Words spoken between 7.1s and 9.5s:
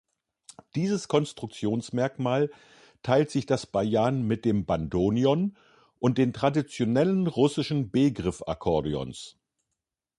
russischen B-Griff-Akkordeons.